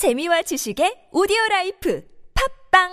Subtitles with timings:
[0.00, 2.00] 재미와 지식의 오디오 라이프
[2.72, 2.88] 팟빵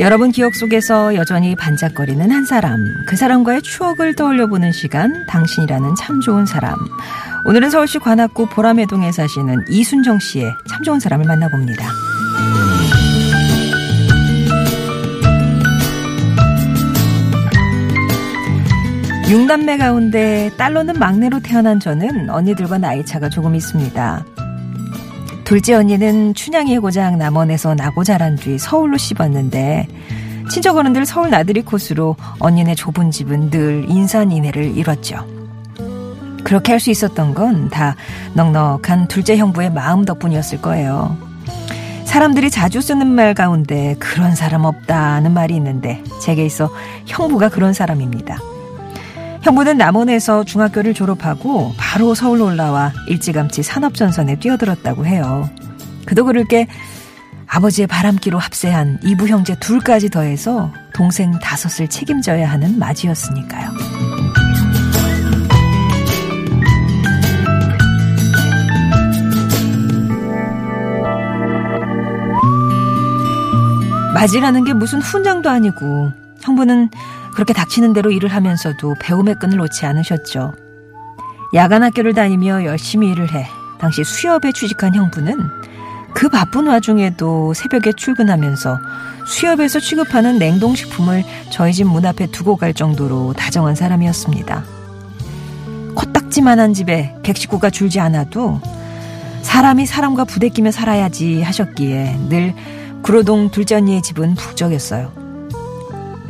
[0.00, 6.22] 여러분 기억 속에서 여전히 반짝거리는 한 사람, 그 사람과의 추억을 떠올려 보는 시간, 당신이라는 참
[6.22, 6.74] 좋은 사람.
[7.44, 12.15] 오늘은 서울시 관악구 보라매동에 사시는 이순정 씨의 참 좋은 사람을 만나봅니다.
[19.28, 24.24] 육남매 가운데 딸로는 막내로 태어난 저는 언니들과 나이 차가 조금 있습니다.
[25.44, 29.88] 둘째 언니는 춘향의 고장 남원에서 나고 자란 뒤 서울로 씹었는데
[30.50, 35.26] 친척 어른들 서울 나들이 코스로 언니네 좁은 집은 늘 인산인해를 이뤘죠.
[36.44, 37.96] 그렇게 할 수 있었던 건 다
[38.34, 41.16] 넉넉한 둘째 형부의 마음 덕분이었을 거예요.
[42.04, 46.70] 사람들이 자주 쓰는 말 가운데 그런 사람 없다는 말이 있는데 제게 있어
[47.06, 48.38] 형부가 그런 사람입니다.
[49.46, 55.48] 형부는 남원에서 중학교를 졸업하고 바로 서울로 올라와 일찌감치 산업전선에 뛰어들었다고 해요.
[56.04, 56.66] 그도 그럴 게
[57.46, 63.70] 아버지의 바람기로 합세한 이부 형제 둘까지 더해서 동생 다섯을 책임져야 하는 맞이였으니까요.
[74.12, 76.90] 맞이라는 게 무슨 훈장도 아니고 형부는
[77.36, 80.54] 그렇게 닥치는 대로 일을 하면서도 배움의 끈을 놓지 않으셨죠.
[81.52, 83.46] 야간 학교를 다니며 열심히 일을 해
[83.78, 85.38] 당시 수협에 취직한 형부는
[86.14, 88.78] 그 바쁜 와중에도 새벽에 출근하면서
[89.26, 94.64] 수협에서 취급하는 냉동식품을 저희 집 문 앞에 두고 갈 정도로 다정한 사람이었습니다.
[95.94, 98.62] 코딱지만한 집에 객식구가 줄지 않아도
[99.42, 102.54] 사람이 사람과 부대끼며 살아야지 하셨기에 늘
[103.02, 105.25] 구로동 둘째 언니의 집은 부적이었어요.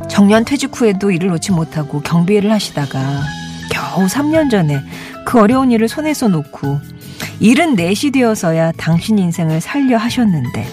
[0.09, 3.23] 정년 퇴직 후에도 일을 놓지 못하고 경비 일을 하시다가
[3.71, 4.81] 겨우 3년 전에
[5.25, 6.81] 그 어려운 일을 손에서 놓고
[7.41, 10.67] 일은 4시 되어서야 당신 인생을 살려 하셨는데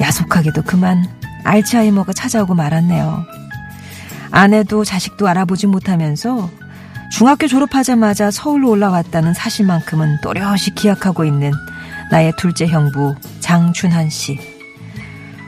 [0.00, 1.04] 야속하게도 그만
[1.44, 3.24] 알츠하이머가 찾아오고 말았네요.
[4.30, 6.50] 아내도 자식도 알아보지 못하면서
[7.10, 11.50] 중학교 졸업하자마자 서울로 올라왔다는 사실만큼은 또렷이 기약하고 있는
[12.10, 14.59] 나의 둘째 형부 장춘한 씨.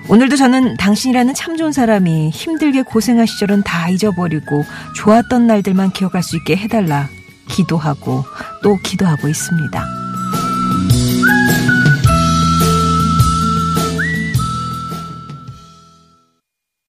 [0.08, 4.64] 오늘도 저는 당신이라는 참 좋은 사람이 힘들게 고생한 시절은 다 잊어버리고
[4.96, 7.08] 좋았던 날들만 기억할 수 있게 해달라
[7.48, 8.24] 기도하고
[8.62, 10.01] 또 기도하고 있습니다.